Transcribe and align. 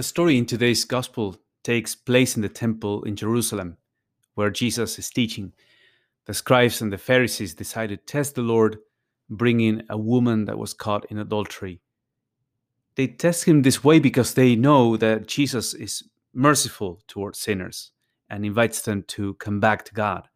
The 0.00 0.04
story 0.04 0.38
in 0.38 0.46
today's 0.46 0.86
gospel 0.86 1.36
takes 1.62 1.94
place 1.94 2.34
in 2.34 2.40
the 2.40 2.48
temple 2.48 3.02
in 3.02 3.16
Jerusalem, 3.16 3.76
where 4.34 4.48
Jesus 4.48 4.98
is 4.98 5.10
teaching. 5.10 5.52
The 6.24 6.32
scribes 6.32 6.80
and 6.80 6.90
the 6.90 6.96
Pharisees 6.96 7.52
decided 7.52 7.98
to 7.98 8.06
test 8.06 8.34
the 8.34 8.40
Lord, 8.40 8.78
bringing 9.28 9.82
a 9.90 9.98
woman 9.98 10.46
that 10.46 10.56
was 10.56 10.72
caught 10.72 11.04
in 11.10 11.18
adultery. 11.18 11.82
They 12.94 13.08
test 13.08 13.44
him 13.44 13.60
this 13.60 13.84
way 13.84 13.98
because 13.98 14.32
they 14.32 14.56
know 14.56 14.96
that 14.96 15.26
Jesus 15.26 15.74
is 15.74 16.02
merciful 16.32 17.02
towards 17.06 17.38
sinners 17.38 17.92
and 18.30 18.46
invites 18.46 18.80
them 18.80 19.02
to 19.08 19.34
come 19.34 19.60
back 19.60 19.84
to 19.84 19.92
God. 19.92 20.28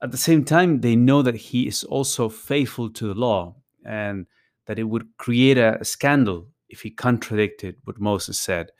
At 0.00 0.12
the 0.12 0.16
same 0.16 0.46
time, 0.46 0.80
they 0.80 0.96
know 0.96 1.20
that 1.20 1.36
he 1.36 1.68
is 1.68 1.84
also 1.84 2.30
faithful 2.30 2.88
to 2.88 3.08
the 3.08 3.20
law 3.20 3.56
and 3.84 4.24
that 4.64 4.78
it 4.78 4.84
would 4.84 5.14
create 5.18 5.58
a 5.58 5.84
scandal 5.84 6.48
if 6.68 6.82
he 6.82 6.90
contradicted 6.90 7.76
what 7.84 8.00
Moses 8.00 8.38
said. 8.38 8.70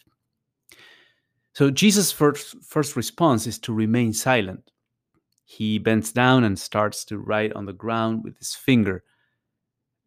So 1.52 1.70
Jesus' 1.70 2.12
first, 2.12 2.56
first 2.62 2.96
response 2.96 3.46
is 3.46 3.58
to 3.60 3.72
remain 3.72 4.12
silent. 4.12 4.70
He 5.44 5.78
bends 5.78 6.12
down 6.12 6.44
and 6.44 6.58
starts 6.58 7.04
to 7.06 7.18
write 7.18 7.52
on 7.54 7.66
the 7.66 7.72
ground 7.72 8.24
with 8.24 8.36
his 8.36 8.54
finger. 8.54 9.04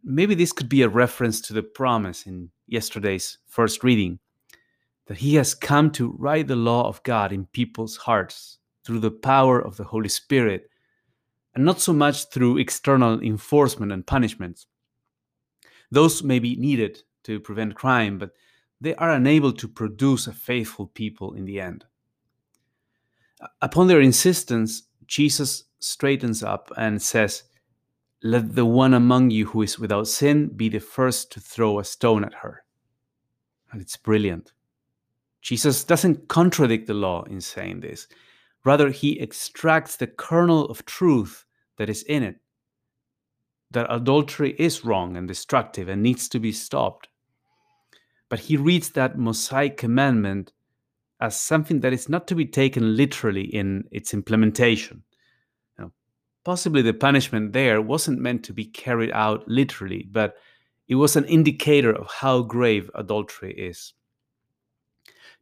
Maybe 0.04 0.36
this 0.36 0.52
could 0.52 0.70
be 0.70 0.82
a 0.82 0.90
reference 0.90 1.42
to 1.42 1.54
the 1.54 1.64
promise 1.64 2.28
in 2.28 2.52
yesterday's 2.68 3.38
first 3.48 3.84
reading 3.84 4.20
that 5.08 5.18
he 5.18 5.36
has 5.36 5.56
come 5.56 5.90
to 5.90 6.16
write 6.20 6.48
the 6.48 6.56
law 6.56 6.88
of 6.88 7.02
God 7.02 7.32
in 7.32 7.48
people's 7.48 7.98
hearts 7.98 8.60
through 8.84 9.00
the 9.00 9.10
power 9.10 9.60
of 9.60 9.76
the 9.76 9.84
Holy 9.84 10.08
Spirit, 10.08 10.70
and 11.56 11.66
not 11.66 11.82
so 11.82 11.94
much 11.94 12.30
through 12.30 12.60
external 12.60 13.20
enforcement 13.22 13.92
and 13.92 14.06
punishments. 14.06 14.68
Those 15.90 16.22
may 16.22 16.38
be 16.38 16.56
needed 16.56 17.02
to 17.30 17.40
prevent 17.40 17.76
crime, 17.76 18.18
but 18.18 18.32
they 18.82 18.96
are 18.96 19.12
unable 19.12 19.54
to 19.54 19.68
produce 19.68 20.26
a 20.26 20.34
faithful 20.34 20.88
people 20.88 21.34
in 21.34 21.46
the 21.46 21.62
end. 21.62 21.86
Upon 23.62 23.88
their 23.88 24.02
insistence, 24.02 24.84
Jesus 25.06 25.66
straightens 25.78 26.42
up 26.42 26.72
and 26.76 27.00
says, 27.00 27.44
Let 28.24 28.56
the 28.56 28.66
one 28.66 28.96
among 28.96 29.30
you 29.30 29.46
who 29.46 29.62
is 29.62 29.78
without 29.78 30.08
sin 30.08 30.48
be 30.48 30.70
the 30.70 30.80
first 30.80 31.32
to 31.34 31.40
throw 31.40 31.78
a 31.78 31.84
stone 31.84 32.24
at 32.24 32.34
her. 32.34 32.64
And 33.72 33.80
it's 33.80 33.96
brilliant. 33.96 34.52
Jesus 35.42 35.84
doesn't 35.84 36.28
contradict 36.30 36.88
the 36.88 36.96
law 36.96 37.24
in 37.26 37.42
saying 37.42 37.82
this. 37.82 38.08
Rather, 38.66 38.90
he 38.90 39.20
extracts 39.20 39.96
the 39.96 40.08
kernel 40.08 40.66
of 40.66 40.86
truth 40.86 41.46
that 41.78 41.90
is 41.90 42.02
in 42.04 42.24
it 42.24 42.40
that 43.72 43.88
adultery 43.90 44.56
is 44.58 44.84
wrong 44.84 45.16
and 45.16 45.28
destructive 45.28 45.88
and 45.88 46.02
needs 46.02 46.28
to 46.30 46.40
be 46.40 46.52
stopped. 46.52 47.09
But 48.30 48.40
he 48.42 48.58
reads 48.58 48.90
that 48.92 49.18
Mosaic 49.18 49.78
commandment 49.78 50.54
as 51.20 51.40
something 51.40 51.82
that 51.82 51.94
is 51.94 52.08
not 52.08 52.28
to 52.28 52.36
be 52.36 52.46
taken 52.46 52.96
literally 52.96 53.44
in 53.44 53.86
its 53.92 54.14
implementation. 54.14 55.04
Know, 55.78 55.92
possibly 56.46 56.82
the 56.82 56.94
punishment 56.94 57.52
there 57.54 57.82
wasn't 57.82 58.20
meant 58.20 58.44
to 58.46 58.54
be 58.54 58.66
carried 58.66 59.12
out 59.12 59.48
literally, 59.48 60.08
but 60.10 60.36
it 60.88 60.96
was 60.96 61.16
an 61.16 61.26
indicator 61.26 61.92
of 61.92 62.08
how 62.08 62.42
grave 62.42 62.90
adultery 62.96 63.54
is. 63.54 63.94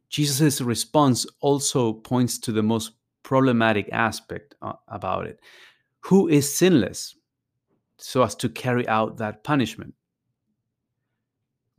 Jesus' 0.08 0.60
response 0.60 1.26
also 1.40 1.92
points 1.92 2.38
to 2.38 2.52
the 2.52 2.62
most 2.62 2.92
problematic 3.22 3.88
aspect 3.92 4.54
uh, 4.62 4.72
about 4.88 5.26
it. 5.26 5.38
Who 6.00 6.28
is 6.28 6.54
sinless 6.54 7.14
so 7.98 8.22
as 8.22 8.34
to 8.36 8.48
carry 8.48 8.88
out 8.88 9.18
that 9.18 9.44
punishment? 9.44 9.94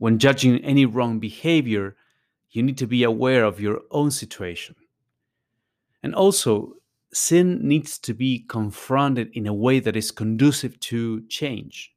When 0.00 0.18
judging 0.18 0.64
any 0.64 0.86
wrong 0.86 1.18
behavior, 1.18 1.94
you 2.48 2.62
need 2.62 2.78
to 2.78 2.86
be 2.86 3.02
aware 3.02 3.44
of 3.44 3.60
your 3.60 3.82
own 3.90 4.10
situation. 4.10 4.74
And 6.02 6.14
also, 6.14 6.76
sin 7.12 7.68
needs 7.68 7.98
to 7.98 8.14
be 8.14 8.38
confronted 8.48 9.28
in 9.34 9.46
a 9.46 9.52
way 9.52 9.78
that 9.78 9.96
is 9.96 10.10
conducive 10.10 10.80
to 10.80 11.20
change. 11.28 11.92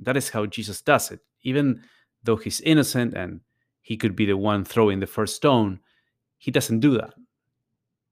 That 0.00 0.16
is 0.16 0.30
how 0.30 0.46
Jesus 0.46 0.82
does 0.82 1.12
it. 1.12 1.20
Even 1.42 1.80
though 2.24 2.34
he's 2.34 2.60
innocent 2.62 3.14
and 3.14 3.40
he 3.82 3.96
could 3.96 4.16
be 4.16 4.26
the 4.26 4.36
one 4.36 4.64
throwing 4.64 4.98
the 4.98 5.06
first 5.06 5.36
stone, 5.36 5.78
he 6.38 6.50
doesn't 6.50 6.80
do 6.80 6.98
that. 6.98 7.14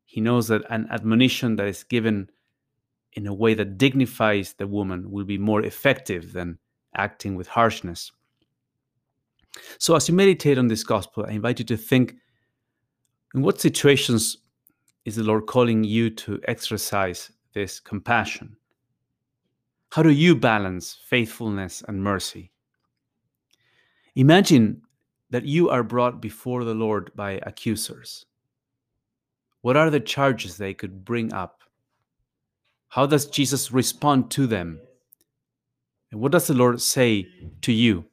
He 0.05 0.21
knows 0.21 0.47
that 0.47 0.62
an 0.71 0.87
admonition 0.93 1.56
that 1.56 1.66
is 1.66 1.82
given 1.82 2.31
in 3.15 3.26
a 3.26 3.34
way 3.34 3.55
that 3.55 3.76
dignifies 3.76 4.53
the 4.53 4.69
woman 4.69 5.11
will 5.11 5.25
be 5.25 5.37
more 5.37 5.65
effective 5.65 6.32
than 6.32 6.61
acting 6.94 7.34
with 7.34 7.49
harshness. 7.49 8.12
So, 9.78 9.94
as 9.94 10.09
you 10.09 10.15
meditate 10.15 10.59
on 10.59 10.69
this 10.69 10.84
gospel, 10.84 11.25
I 11.28 11.32
invite 11.32 11.59
you 11.59 11.65
to 11.66 11.76
think 11.76 12.16
in 13.34 13.42
what 13.42 13.60
situations 13.60 14.38
is 15.04 15.16
the 15.16 15.22
Lord 15.22 15.47
calling 15.47 15.84
you 15.84 16.10
to 16.10 16.41
exercise 16.48 17.31
this 17.53 17.78
compassion? 17.81 18.56
How 19.91 20.03
do 20.03 20.10
you 20.10 20.34
balance 20.34 20.98
faithfulness 21.09 21.82
and 21.87 22.03
mercy? 22.03 22.50
Imagine 24.16 24.82
that 25.31 25.44
you 25.44 25.69
are 25.70 25.82
brought 25.82 26.20
before 26.20 26.64
the 26.64 26.75
Lord 26.75 27.10
by 27.14 27.41
accusers. 27.43 28.26
What 29.62 29.76
are 29.76 29.91
the 29.91 30.00
charges 30.00 30.56
they 30.56 30.75
could 30.75 31.04
bring 31.04 31.32
up? 31.32 31.62
How 32.88 33.06
does 33.06 33.26
Jesus 33.26 33.72
respond 33.72 34.31
to 34.32 34.47
them? 34.47 34.81
And 36.12 36.20
what 36.20 36.32
does 36.32 36.47
the 36.47 36.54
Lord 36.54 36.81
say 36.81 37.26
to 37.62 37.72
you? 37.72 38.04